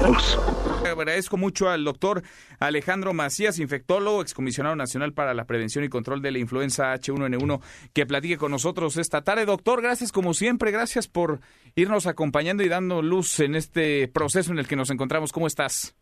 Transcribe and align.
Agradezco 0.00 1.36
mucho 1.36 1.68
al 1.68 1.84
doctor 1.84 2.22
Alejandro 2.60 3.12
Macías, 3.12 3.58
infectólogo, 3.58 4.22
excomisionado 4.22 4.76
nacional 4.76 5.12
para 5.12 5.34
la 5.34 5.44
prevención 5.44 5.84
y 5.84 5.88
control 5.88 6.22
de 6.22 6.30
la 6.30 6.38
influenza 6.38 6.94
H1N1, 6.94 7.60
que 7.92 8.06
platique 8.06 8.36
con 8.36 8.52
nosotros 8.52 8.96
esta 8.96 9.22
tarde. 9.22 9.44
Doctor, 9.44 9.82
gracias 9.82 10.12
como 10.12 10.34
siempre, 10.34 10.70
gracias 10.70 11.08
por 11.08 11.40
irnos 11.74 12.06
acompañando 12.06 12.62
y 12.62 12.68
dando 12.68 13.02
luz 13.02 13.40
en 13.40 13.54
este 13.54 14.08
proceso 14.08 14.52
en 14.52 14.58
el 14.58 14.68
que 14.68 14.76
nos 14.76 14.90
encontramos. 14.90 15.32
¿Cómo 15.32 15.46
estás? 15.46 15.96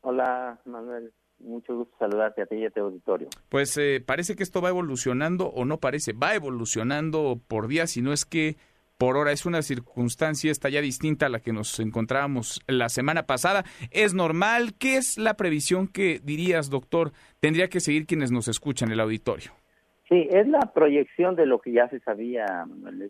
Hola, 0.00 0.60
Manuel. 0.64 1.12
Mucho 1.38 1.76
gusto 1.76 1.94
saludarte 1.98 2.42
a 2.42 2.46
ti 2.46 2.56
y 2.56 2.64
a 2.64 2.70
tu 2.70 2.80
auditorio. 2.80 3.28
Pues 3.50 3.76
eh, 3.76 4.02
parece 4.04 4.36
que 4.36 4.42
esto 4.42 4.62
va 4.62 4.70
evolucionando 4.70 5.48
o 5.48 5.64
no 5.64 5.78
parece, 5.78 6.12
va 6.12 6.34
evolucionando 6.34 7.40
por 7.46 7.68
día, 7.68 7.86
si 7.86 8.00
no 8.00 8.12
es 8.12 8.24
que 8.24 8.56
por 8.98 9.16
hora. 9.16 9.32
Es 9.32 9.46
una 9.46 9.62
circunstancia 9.62 10.50
esta 10.50 10.68
ya 10.68 10.80
distinta 10.80 11.26
a 11.26 11.28
la 11.28 11.40
que 11.40 11.52
nos 11.52 11.78
encontrábamos 11.80 12.60
la 12.66 12.88
semana 12.88 13.24
pasada. 13.24 13.64
¿Es 13.90 14.14
normal? 14.14 14.74
¿Qué 14.78 14.96
es 14.96 15.18
la 15.18 15.34
previsión 15.34 15.88
que 15.88 16.20
dirías, 16.22 16.70
doctor, 16.70 17.12
tendría 17.40 17.68
que 17.68 17.80
seguir 17.80 18.06
quienes 18.06 18.32
nos 18.32 18.48
escuchan, 18.48 18.90
el 18.90 19.00
auditorio? 19.00 19.52
Sí, 20.08 20.28
es 20.30 20.46
la 20.48 20.72
proyección 20.74 21.34
de 21.34 21.46
lo 21.46 21.60
que 21.60 21.72
ya 21.72 21.88
se 21.88 22.00
sabía. 22.00 22.66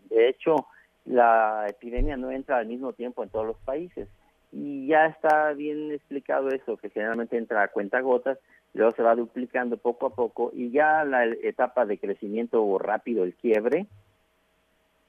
De 0.08 0.28
hecho, 0.28 0.66
la 1.05 1.66
epidemia 1.68 2.16
no 2.16 2.30
entra 2.30 2.58
al 2.58 2.66
mismo 2.66 2.92
tiempo 2.92 3.22
en 3.22 3.30
todos 3.30 3.46
los 3.46 3.58
países. 3.58 4.08
Y 4.52 4.86
ya 4.86 5.06
está 5.06 5.52
bien 5.52 5.91
explicado 5.91 6.48
eso, 6.48 6.77
que 6.77 6.88
generalmente 6.91 7.36
entra 7.36 7.64
a 7.64 7.69
cuentagotas, 7.69 8.38
luego 8.72 8.92
se 8.92 9.02
va 9.02 9.16
duplicando 9.16 9.77
poco 9.77 10.06
a 10.06 10.14
poco 10.14 10.52
y 10.55 10.70
ya 10.70 11.05
la 11.05 11.27
etapa 11.27 11.84
de 11.86 11.98
crecimiento 11.98 12.78
rápido, 12.78 13.24
el 13.24 13.34
quiebre, 13.34 13.86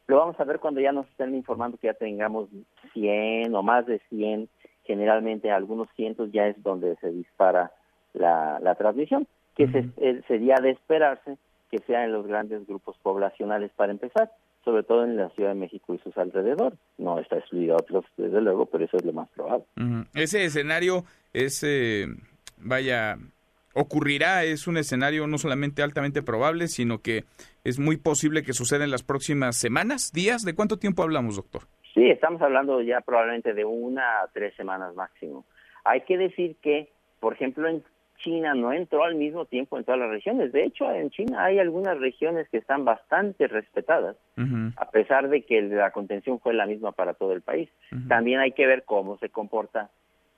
lo 0.08 0.18
vamos 0.18 0.40
a 0.40 0.44
ver 0.44 0.60
cuando 0.60 0.82
ya 0.82 0.92
nos 0.92 1.08
estén 1.08 1.36
informando 1.36 1.78
que 1.78 1.88
ya 1.88 1.94
tengamos 1.94 2.50
100 2.94 3.54
o 3.56 3.64
más 3.64 3.86
de 3.86 4.00
100, 4.10 4.50
generalmente 4.84 5.52
algunos 5.52 5.90
cientos 5.96 6.32
ya 6.32 6.48
es 6.48 6.62
donde 6.62 6.96
se 6.98 7.12
dispara 7.12 7.72
la, 8.14 8.60
la 8.62 8.76
transmisión, 8.76 9.28
que 9.56 9.64
eh, 9.98 10.22
sería 10.28 10.56
de 10.62 10.72
esperarse 10.72 11.38
que 11.72 11.80
sea 11.80 12.04
en 12.04 12.14
los 12.14 12.28
grandes 12.28 12.66
grupos 12.68 12.98
poblacionales 13.02 13.72
para 13.76 13.92
empezar, 13.92 14.32
sobre 14.64 14.84
todo 14.84 15.04
en 15.04 15.18
la 15.18 15.30
Ciudad 15.30 15.50
de 15.50 15.56
México 15.56 15.94
y 15.94 16.00
sus 16.00 16.16
alrededores. 16.18 16.78
No 16.98 17.20
está 17.20 17.38
excluido 17.38 17.76
a 17.76 17.80
otros, 17.80 18.06
desde 18.18 18.42
luego, 18.42 18.68
pero 18.68 18.86
eso 18.86 18.98
es 18.98 19.06
lo 19.06 19.14
más 19.14 19.30
probable. 19.30 19.66
Ese 20.14 20.46
escenario 20.46 21.04
es, 21.34 21.64
eh, 21.64 22.06
vaya, 22.58 23.18
ocurrirá, 23.76 24.44
es 24.44 24.68
un 24.68 24.78
escenario 24.78 25.28
no 25.28 25.38
solamente 25.38 25.84
altamente 25.84 26.24
probable, 26.24 26.68
sino 26.68 27.00
que 27.00 27.26
es 27.64 27.78
muy 27.78 27.98
posible 27.98 28.44
que 28.44 28.54
suceda 28.54 28.84
en 28.84 28.92
las 28.92 29.04
próximas 29.04 29.58
semanas, 29.58 30.12
días. 30.14 30.44
¿De 30.44 30.56
cuánto 30.56 30.78
tiempo 30.78 31.04
hablamos, 31.04 31.36
doctor? 31.36 31.64
Sí, 31.94 32.10
estamos 32.10 32.42
hablando 32.42 32.82
ya 32.82 33.02
probablemente 33.02 33.54
de 33.54 33.66
una 33.66 34.22
a 34.22 34.28
tres 34.34 34.56
semanas 34.56 34.96
máximo. 34.96 35.46
Hay 35.84 36.02
que 36.02 36.18
decir 36.18 36.56
que, 36.62 36.90
por 37.20 37.34
ejemplo, 37.34 37.68
en 37.68 37.84
China 38.18 38.54
no 38.56 38.72
entró 38.72 39.04
al 39.04 39.16
mismo 39.16 39.46
tiempo 39.46 39.78
en 39.78 39.84
todas 39.84 40.00
las 40.00 40.10
regiones. 40.10 40.52
De 40.52 40.64
hecho, 40.64 40.90
en 40.92 41.10
China 41.10 41.44
hay 41.44 41.60
algunas 41.60 42.00
regiones 42.00 42.48
que 42.50 42.58
están 42.58 42.86
bastante 42.86 43.48
respetadas, 43.48 44.16
a 44.78 44.90
pesar 44.92 45.30
de 45.30 45.44
que 45.44 45.62
la 45.62 45.92
contención 45.92 46.40
fue 46.40 46.54
la 46.54 46.66
misma 46.66 46.94
para 46.94 47.14
todo 47.14 47.34
el 47.34 47.42
país. 47.42 47.70
También 48.08 48.40
hay 48.40 48.54
que 48.54 48.66
ver 48.66 48.84
cómo 48.84 49.18
se 49.18 49.30
comporta 49.30 49.90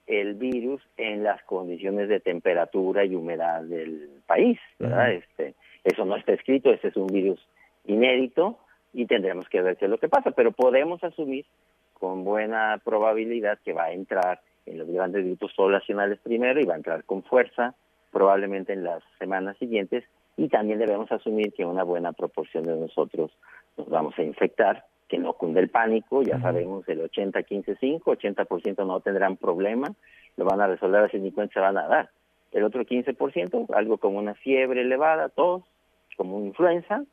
el 0.07 0.35
virus 0.35 0.81
en 0.95 1.23
las 1.23 1.43
condiciones 1.43 2.07
de 2.07 2.19
temperatura 2.19 3.05
y 3.05 3.15
humedad 3.15 3.61
del 3.63 4.09
país, 4.25 4.57
¿verdad? 4.79 5.11
Este, 5.11 5.53
eso 5.83 6.05
no 6.05 6.15
está 6.15 6.33
escrito, 6.33 6.71
ese 6.71 6.87
es 6.87 6.95
un 6.95 7.07
virus 7.07 7.39
inédito 7.85 8.57
y 8.93 9.05
tendremos 9.05 9.47
que 9.49 9.61
ver 9.61 9.77
qué 9.77 9.85
es 9.85 9.91
lo 9.91 9.99
que 9.99 10.09
pasa, 10.09 10.31
pero 10.31 10.51
podemos 10.51 11.03
asumir 11.03 11.45
con 11.93 12.23
buena 12.23 12.81
probabilidad 12.83 13.59
que 13.63 13.73
va 13.73 13.85
a 13.85 13.91
entrar 13.91 14.39
en 14.65 14.77
los 14.77 14.87
grandes 14.87 15.25
grupos 15.25 15.53
poblacionales 15.53 16.19
primero 16.19 16.59
y 16.59 16.65
va 16.65 16.73
a 16.73 16.77
entrar 16.77 17.03
con 17.03 17.23
fuerza 17.23 17.75
probablemente 18.11 18.73
en 18.73 18.83
las 18.83 19.03
semanas 19.19 19.57
siguientes 19.57 20.03
y 20.37 20.47
también 20.47 20.79
debemos 20.79 21.11
asumir 21.11 21.51
que 21.53 21.65
una 21.65 21.83
buena 21.83 22.13
proporción 22.13 22.63
de 22.63 22.75
nosotros 22.75 23.31
nos 23.75 23.89
vamos 23.89 24.17
a 24.17 24.23
infectar 24.23 24.85
que 25.07 25.17
no 25.17 25.33
cunde 25.33 25.61
el 25.61 25.69
pánico, 25.69 26.21
ya 26.21 26.39
sabemos 26.39 26.87
el 26.89 27.01
80-15-5, 27.09 28.01
80%, 28.03 28.85
no 28.85 28.99
tendrán 28.99 29.37
problema, 29.37 29.93
lo 30.35 30.45
van 30.45 30.61
a 30.61 30.67
resolver 30.67 31.03
así 31.03 31.17
ni 31.19 31.31
cuenta 31.31 31.53
se 31.53 31.59
van 31.59 31.77
a 31.77 31.87
dar. 31.87 32.09
El 32.51 32.63
otro 32.63 32.85
15%, 32.85 33.67
algo 33.73 33.97
como 33.97 34.19
una 34.19 34.33
fiebre 34.35 34.81
elevada, 34.81 35.29
tos, 35.29 35.63
como 36.15 36.37
una 36.37 36.47
influenza, 36.47 37.03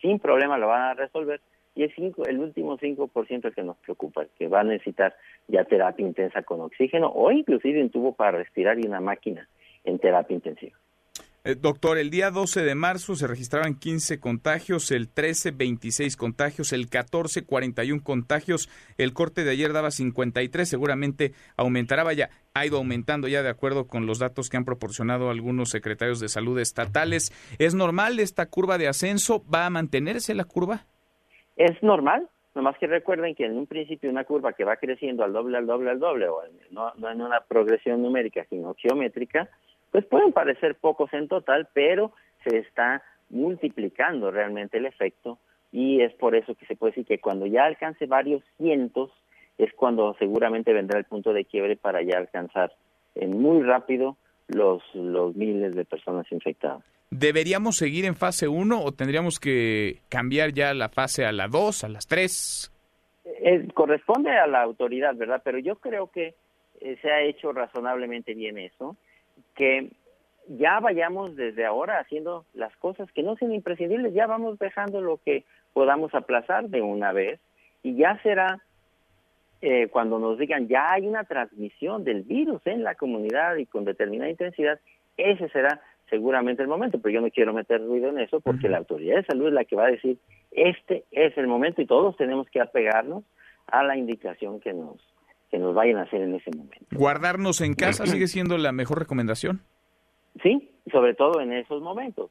sin 0.00 0.18
problema 0.18 0.58
lo 0.58 0.68
van 0.68 0.82
a 0.82 0.94
resolver. 0.94 1.40
Y 1.74 1.84
el, 1.84 1.94
cinco, 1.94 2.24
el 2.26 2.38
último 2.38 2.78
5% 2.78 3.48
es 3.48 3.54
que 3.54 3.62
nos 3.62 3.76
preocupa, 3.78 4.26
que 4.38 4.48
va 4.48 4.60
a 4.60 4.64
necesitar 4.64 5.14
ya 5.46 5.64
terapia 5.64 6.06
intensa 6.06 6.42
con 6.42 6.60
oxígeno 6.60 7.08
o 7.08 7.30
inclusive 7.30 7.80
un 7.80 7.90
tubo 7.90 8.12
para 8.12 8.38
respirar 8.38 8.78
y 8.78 8.86
una 8.86 9.00
máquina 9.00 9.48
en 9.84 9.98
terapia 9.98 10.34
intensiva. 10.34 10.76
Eh, 11.42 11.54
doctor, 11.54 11.96
el 11.96 12.10
día 12.10 12.30
12 12.30 12.60
de 12.60 12.74
marzo 12.74 13.14
se 13.14 13.26
registraban 13.26 13.74
15 13.74 14.20
contagios, 14.20 14.90
el 14.90 15.08
13 15.08 15.52
26 15.52 16.14
contagios, 16.18 16.74
el 16.74 16.90
14 16.90 17.46
41 17.46 18.02
contagios, 18.04 18.68
el 18.98 19.14
corte 19.14 19.42
de 19.42 19.52
ayer 19.52 19.72
daba 19.72 19.90
53, 19.90 20.68
seguramente 20.68 21.32
aumentará, 21.56 22.04
vaya, 22.04 22.28
ha 22.52 22.66
ido 22.66 22.76
aumentando 22.76 23.26
ya 23.26 23.42
de 23.42 23.48
acuerdo 23.48 23.86
con 23.86 24.04
los 24.04 24.18
datos 24.18 24.50
que 24.50 24.58
han 24.58 24.66
proporcionado 24.66 25.30
algunos 25.30 25.70
secretarios 25.70 26.20
de 26.20 26.28
salud 26.28 26.58
estatales. 26.58 27.32
¿Es 27.58 27.74
normal 27.74 28.20
esta 28.20 28.44
curva 28.44 28.76
de 28.76 28.88
ascenso? 28.88 29.42
¿Va 29.48 29.64
a 29.64 29.70
mantenerse 29.70 30.34
la 30.34 30.44
curva? 30.44 30.84
Es 31.56 31.82
normal, 31.82 32.28
nomás 32.54 32.76
que 32.76 32.86
recuerden 32.86 33.34
que 33.34 33.46
en 33.46 33.56
un 33.56 33.66
principio 33.66 34.10
una 34.10 34.24
curva 34.24 34.52
que 34.52 34.64
va 34.64 34.76
creciendo 34.76 35.24
al 35.24 35.32
doble, 35.32 35.56
al 35.56 35.66
doble, 35.66 35.88
al 35.88 36.00
doble, 36.00 36.28
o 36.28 36.42
no, 36.70 36.92
no 36.98 37.10
en 37.10 37.22
una 37.22 37.40
progresión 37.40 38.02
numérica, 38.02 38.44
sino 38.50 38.74
geométrica, 38.74 39.48
pues 39.90 40.04
pueden 40.06 40.32
parecer 40.32 40.76
pocos 40.76 41.12
en 41.12 41.28
total, 41.28 41.68
pero 41.72 42.12
se 42.44 42.58
está 42.58 43.02
multiplicando 43.28 44.30
realmente 44.30 44.78
el 44.78 44.86
efecto 44.86 45.38
y 45.72 46.02
es 46.02 46.12
por 46.14 46.34
eso 46.34 46.54
que 46.54 46.66
se 46.66 46.76
puede 46.76 46.92
decir 46.92 47.06
que 47.06 47.20
cuando 47.20 47.46
ya 47.46 47.64
alcance 47.64 48.06
varios 48.06 48.42
cientos 48.56 49.10
es 49.58 49.72
cuando 49.74 50.14
seguramente 50.18 50.72
vendrá 50.72 50.98
el 50.98 51.04
punto 51.04 51.32
de 51.32 51.44
quiebre 51.44 51.76
para 51.76 52.02
ya 52.02 52.18
alcanzar 52.18 52.72
en 53.14 53.40
muy 53.40 53.62
rápido 53.62 54.16
los, 54.48 54.82
los 54.94 55.36
miles 55.36 55.74
de 55.74 55.84
personas 55.84 56.30
infectadas. 56.32 56.82
¿Deberíamos 57.10 57.76
seguir 57.76 58.04
en 58.04 58.14
fase 58.14 58.48
1 58.48 58.82
o 58.82 58.92
tendríamos 58.92 59.38
que 59.38 59.98
cambiar 60.08 60.52
ya 60.52 60.74
la 60.74 60.88
fase 60.88 61.24
a 61.24 61.32
la 61.32 61.48
2, 61.48 61.84
a 61.84 61.88
las 61.88 62.06
3? 62.06 62.72
Eh, 63.24 63.68
corresponde 63.74 64.30
a 64.30 64.46
la 64.46 64.62
autoridad, 64.62 65.14
¿verdad? 65.14 65.42
Pero 65.44 65.58
yo 65.58 65.76
creo 65.76 66.10
que 66.10 66.34
eh, 66.80 66.96
se 67.02 67.10
ha 67.10 67.22
hecho 67.22 67.52
razonablemente 67.52 68.34
bien 68.34 68.58
eso 68.58 68.96
que 69.54 69.90
ya 70.48 70.80
vayamos 70.80 71.36
desde 71.36 71.64
ahora 71.64 71.98
haciendo 72.00 72.44
las 72.54 72.76
cosas 72.76 73.10
que 73.12 73.22
no 73.22 73.36
sean 73.36 73.52
imprescindibles, 73.52 74.12
ya 74.12 74.26
vamos 74.26 74.58
dejando 74.58 75.00
lo 75.00 75.18
que 75.18 75.44
podamos 75.72 76.14
aplazar 76.14 76.68
de 76.68 76.82
una 76.82 77.12
vez 77.12 77.40
y 77.82 77.96
ya 77.96 78.20
será 78.22 78.60
eh, 79.62 79.88
cuando 79.88 80.18
nos 80.18 80.38
digan 80.38 80.68
ya 80.68 80.92
hay 80.92 81.06
una 81.06 81.24
transmisión 81.24 82.02
del 82.02 82.22
virus 82.22 82.66
en 82.66 82.82
la 82.82 82.94
comunidad 82.94 83.56
y 83.56 83.66
con 83.66 83.84
determinada 83.84 84.30
intensidad, 84.30 84.80
ese 85.16 85.48
será 85.50 85.80
seguramente 86.08 86.62
el 86.62 86.68
momento, 86.68 86.98
pero 87.00 87.14
yo 87.14 87.20
no 87.20 87.30
quiero 87.30 87.52
meter 87.52 87.80
ruido 87.80 88.08
en 88.08 88.18
eso 88.18 88.40
porque 88.40 88.68
la 88.68 88.78
autoridad 88.78 89.16
de 89.16 89.24
salud 89.24 89.48
es 89.48 89.52
la 89.52 89.64
que 89.64 89.76
va 89.76 89.86
a 89.86 89.92
decir 89.92 90.18
este 90.50 91.04
es 91.12 91.36
el 91.38 91.46
momento 91.46 91.80
y 91.80 91.86
todos 91.86 92.16
tenemos 92.16 92.48
que 92.50 92.60
apegarnos 92.60 93.22
a 93.68 93.84
la 93.84 93.96
indicación 93.96 94.58
que 94.58 94.72
nos 94.72 94.96
que 95.50 95.58
nos 95.58 95.74
vayan 95.74 95.98
a 95.98 96.02
hacer 96.02 96.22
en 96.22 96.34
ese 96.34 96.50
momento. 96.50 96.86
¿Guardarnos 96.92 97.60
en 97.60 97.74
casa 97.74 98.06
sigue 98.06 98.28
siendo 98.28 98.56
la 98.58 98.72
mejor 98.72 98.98
recomendación? 98.98 99.60
Sí, 100.42 100.70
sobre 100.90 101.14
todo 101.14 101.40
en 101.40 101.52
esos 101.52 101.82
momentos. 101.82 102.30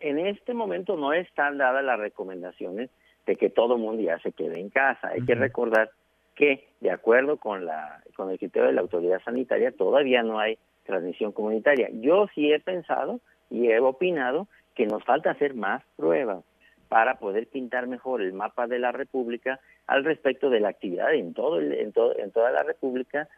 En 0.00 0.18
este 0.18 0.54
momento 0.54 0.96
no 0.96 1.12
están 1.12 1.58
dadas 1.58 1.84
las 1.84 1.98
recomendaciones 1.98 2.90
de 3.26 3.36
que 3.36 3.50
todo 3.50 3.74
el 3.74 3.82
mundo 3.82 4.02
ya 4.02 4.18
se 4.20 4.32
quede 4.32 4.58
en 4.58 4.70
casa. 4.70 5.08
Hay 5.08 5.24
que 5.24 5.34
recordar 5.34 5.90
que, 6.34 6.68
de 6.80 6.90
acuerdo 6.90 7.36
con, 7.36 7.66
la, 7.66 8.02
con 8.16 8.30
el 8.30 8.38
criterio 8.38 8.68
de 8.68 8.74
la 8.74 8.80
autoridad 8.80 9.20
sanitaria, 9.22 9.72
todavía 9.72 10.22
no 10.22 10.38
hay 10.38 10.56
transmisión 10.84 11.32
comunitaria. 11.32 11.90
Yo 11.92 12.28
sí 12.34 12.50
he 12.50 12.60
pensado 12.60 13.20
y 13.50 13.66
he 13.66 13.78
opinado 13.80 14.46
que 14.74 14.86
nos 14.86 15.04
falta 15.04 15.32
hacer 15.32 15.54
más 15.54 15.82
pruebas 15.96 16.42
para 16.88 17.18
poder 17.18 17.46
pintar 17.46 17.86
mejor 17.86 18.22
el 18.22 18.32
mapa 18.32 18.66
de 18.66 18.78
la 18.78 18.90
República 18.90 19.60
al 19.90 20.04
respecto 20.04 20.50
de 20.50 20.60
la 20.60 20.68
actividad 20.68 21.12
en 21.12 21.34
todo, 21.34 21.60
en, 21.60 21.92
todo 21.92 22.16
en 22.16 22.30
toda 22.30 22.52
la 22.52 22.62
República 22.62 23.28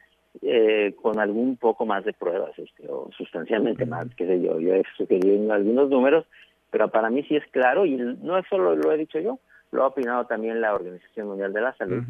eh, 0.42 0.94
con 1.00 1.18
algún 1.18 1.56
poco 1.56 1.86
más 1.86 2.04
de 2.04 2.12
pruebas 2.12 2.52
este, 2.58 2.86
o 2.90 3.08
sustancialmente 3.16 3.86
más, 3.86 4.06
qué 4.14 4.26
sé 4.26 4.42
yo, 4.42 4.60
yo 4.60 4.74
he 4.74 4.82
sugerido 4.94 5.50
algunos 5.50 5.88
números, 5.88 6.26
pero 6.70 6.90
para 6.90 7.08
mí 7.08 7.22
sí 7.22 7.36
es 7.36 7.44
claro 7.52 7.86
y 7.86 7.96
no 7.96 8.36
es 8.36 8.44
solo 8.50 8.76
lo 8.76 8.92
he 8.92 8.98
dicho 8.98 9.18
yo, 9.18 9.38
lo 9.70 9.84
ha 9.84 9.86
opinado 9.86 10.26
también 10.26 10.60
la 10.60 10.74
Organización 10.74 11.28
Mundial 11.28 11.54
de 11.54 11.60
la 11.62 11.74
Salud. 11.76 12.04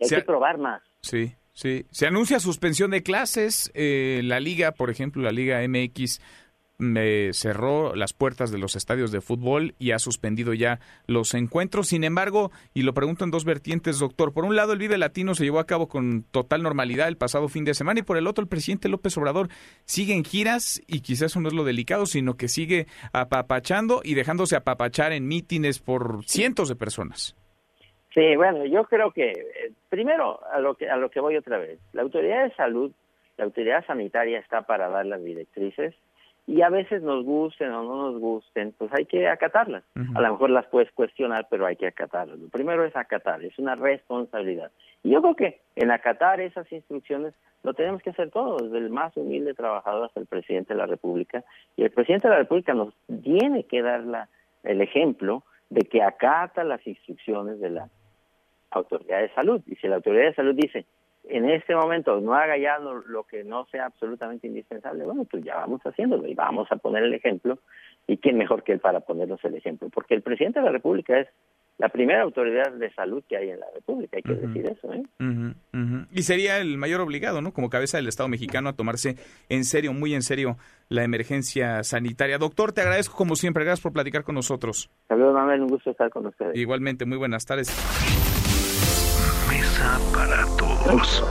Hay 0.00 0.08
que 0.08 0.22
probar 0.22 0.58
más. 0.58 0.82
Sí, 1.00 1.32
sí. 1.52 1.86
Se 1.90 2.08
anuncia 2.08 2.40
suspensión 2.40 2.90
de 2.90 3.04
clases. 3.04 3.70
Eh, 3.74 4.22
la 4.24 4.40
liga, 4.40 4.72
por 4.72 4.90
ejemplo, 4.90 5.22
la 5.22 5.30
Liga 5.30 5.60
MX 5.66 6.20
mm, 6.78 7.32
cerró 7.32 7.94
las 7.94 8.12
puertas 8.12 8.50
de 8.50 8.58
los 8.58 8.76
estadios 8.76 9.12
de 9.12 9.20
fútbol 9.20 9.74
y 9.78 9.92
ha 9.92 9.98
suspendido 9.98 10.54
ya 10.54 10.80
los 11.06 11.34
encuentros. 11.34 11.88
Sin 11.88 12.04
embargo, 12.04 12.50
y 12.74 12.82
lo 12.82 12.94
pregunto 12.94 13.24
en 13.24 13.30
dos 13.30 13.44
vertientes, 13.44 13.98
doctor, 13.98 14.32
por 14.32 14.44
un 14.44 14.56
lado 14.56 14.72
el 14.72 14.78
Vive 14.78 14.98
Latino 14.98 15.34
se 15.34 15.44
llevó 15.44 15.58
a 15.58 15.66
cabo 15.66 15.88
con 15.88 16.24
total 16.30 16.62
normalidad 16.62 17.08
el 17.08 17.16
pasado 17.16 17.48
fin 17.48 17.64
de 17.64 17.74
semana 17.74 18.00
y 18.00 18.02
por 18.02 18.16
el 18.16 18.26
otro 18.26 18.42
el 18.42 18.48
presidente 18.48 18.88
López 18.88 19.16
Obrador 19.18 19.48
sigue 19.84 20.14
en 20.14 20.24
giras 20.24 20.82
y 20.86 21.00
quizás 21.00 21.32
eso 21.32 21.40
no 21.40 21.48
es 21.48 21.54
lo 21.54 21.64
delicado, 21.64 22.06
sino 22.06 22.34
que 22.34 22.48
sigue 22.48 22.86
apapachando 23.12 24.00
y 24.04 24.14
dejándose 24.14 24.56
apapachar 24.56 25.12
en 25.12 25.26
mítines 25.26 25.78
por 25.78 26.24
cientos 26.24 26.68
de 26.68 26.76
personas. 26.76 27.36
Sí, 28.16 28.34
bueno, 28.34 28.64
yo 28.64 28.84
creo 28.84 29.12
que 29.12 29.30
eh, 29.30 29.72
primero 29.90 30.40
a 30.50 30.58
lo 30.58 30.74
que 30.74 30.88
a 30.88 30.96
lo 30.96 31.10
que 31.10 31.20
voy 31.20 31.36
otra 31.36 31.58
vez. 31.58 31.78
La 31.92 32.00
autoridad 32.00 32.44
de 32.44 32.54
salud, 32.54 32.90
la 33.36 33.44
autoridad 33.44 33.84
sanitaria 33.86 34.38
está 34.38 34.62
para 34.62 34.88
dar 34.88 35.04
las 35.04 35.22
directrices 35.22 35.94
y 36.46 36.62
a 36.62 36.68
veces 36.68 37.02
nos 37.02 37.24
gusten 37.24 37.72
o 37.72 37.82
no 37.82 38.10
nos 38.10 38.20
gusten, 38.20 38.72
pues 38.78 38.92
hay 38.92 39.04
que 39.04 39.28
acatarlas. 39.28 39.82
A 40.14 40.20
lo 40.20 40.30
mejor 40.32 40.50
las 40.50 40.66
puedes 40.66 40.90
cuestionar, 40.92 41.48
pero 41.50 41.66
hay 41.66 41.74
que 41.74 41.88
acatarlas. 41.88 42.38
Lo 42.38 42.48
primero 42.48 42.84
es 42.84 42.94
acatar, 42.94 43.42
es 43.44 43.58
una 43.58 43.74
responsabilidad. 43.74 44.70
Y 45.02 45.10
yo 45.10 45.22
creo 45.22 45.34
que 45.34 45.60
en 45.74 45.90
acatar 45.90 46.40
esas 46.40 46.70
instrucciones 46.70 47.34
lo 47.64 47.74
tenemos 47.74 48.00
que 48.00 48.10
hacer 48.10 48.30
todos, 48.30 48.62
desde 48.62 48.78
el 48.78 48.90
más 48.90 49.16
humilde 49.16 49.54
trabajador 49.54 50.06
hasta 50.06 50.20
el 50.20 50.26
presidente 50.26 50.74
de 50.74 50.78
la 50.78 50.86
República. 50.86 51.42
Y 51.76 51.82
el 51.82 51.90
presidente 51.90 52.28
de 52.28 52.34
la 52.34 52.40
República 52.40 52.74
nos 52.74 52.94
tiene 53.24 53.64
que 53.64 53.82
dar 53.82 54.04
la, 54.04 54.28
el 54.62 54.80
ejemplo 54.80 55.42
de 55.68 55.82
que 55.82 56.00
acata 56.00 56.62
las 56.62 56.86
instrucciones 56.86 57.58
de 57.58 57.70
la 57.70 57.88
autoridad 58.70 59.20
de 59.20 59.34
salud. 59.34 59.60
Y 59.66 59.74
si 59.76 59.88
la 59.88 59.96
autoridad 59.96 60.26
de 60.26 60.34
salud 60.34 60.54
dice, 60.54 60.86
en 61.28 61.50
este 61.50 61.74
momento 61.74 62.20
no 62.20 62.34
haga 62.34 62.56
ya 62.56 62.78
lo, 62.78 63.24
que 63.24 63.44
no 63.44 63.66
sea 63.66 63.86
absolutamente 63.86 64.46
indispensable, 64.46 65.04
bueno, 65.04 65.24
pues 65.24 65.44
ya 65.44 65.56
vamos 65.56 65.80
haciéndolo 65.82 66.26
y 66.26 66.34
vamos 66.34 66.70
a 66.70 66.76
poner 66.76 67.04
el 67.04 67.14
ejemplo. 67.14 67.58
¿Y 68.08 68.18
quién 68.18 68.38
mejor 68.38 68.62
que 68.62 68.72
él 68.72 68.78
para 68.78 69.00
ponernos 69.00 69.44
el 69.44 69.56
ejemplo? 69.56 69.88
Porque 69.92 70.14
el 70.14 70.22
presidente 70.22 70.60
de 70.60 70.66
la 70.66 70.72
República 70.72 71.18
es 71.18 71.28
la 71.78 71.88
primera 71.88 72.22
autoridad 72.22 72.72
de 72.72 72.92
salud 72.94 73.22
que 73.28 73.36
hay 73.36 73.50
en 73.50 73.58
la 73.58 73.66
República, 73.74 74.16
hay 74.16 74.22
que 74.22 74.34
decir 74.34 74.64
eso. 74.70 74.92
¿eh? 74.92 75.02
Y 76.12 76.22
sería 76.22 76.58
el 76.58 76.78
mayor 76.78 77.00
obligado, 77.00 77.42
¿no? 77.42 77.52
Como 77.52 77.68
cabeza 77.68 77.98
del 77.98 78.06
Estado 78.06 78.28
mexicano 78.28 78.68
a 78.68 78.74
tomarse 78.74 79.16
en 79.48 79.64
serio, 79.64 79.92
muy 79.92 80.14
en 80.14 80.22
serio, 80.22 80.56
la 80.88 81.02
emergencia 81.02 81.82
sanitaria. 81.82 82.38
Doctor, 82.38 82.72
te 82.72 82.80
agradezco 82.80 83.16
como 83.16 83.34
siempre, 83.34 83.64
gracias 83.64 83.82
por 83.82 83.92
platicar 83.92 84.22
con 84.22 84.36
nosotros. 84.36 84.88
Saludos, 85.08 85.34
Manuel, 85.34 85.62
un 85.62 85.68
gusto 85.68 85.90
estar 85.90 86.08
con 86.10 86.26
ustedes. 86.26 86.56
Igualmente, 86.56 87.04
muy 87.04 87.18
buenas 87.18 87.44
tardes 87.44 88.35
para 90.12 90.46
todos. 90.56 91.22